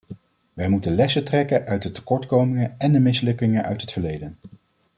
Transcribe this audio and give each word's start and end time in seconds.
Wij 0.53 0.69
moeten 0.69 0.95
lessen 0.95 1.23
trekken 1.23 1.65
uit 1.65 1.81
de 1.83 1.91
tekortkomingen 1.91 2.75
en 2.79 2.91
de 2.91 2.99
mislukkingen 2.99 3.63
uit 3.63 3.81
het 3.81 3.91
verleden. 3.91 4.37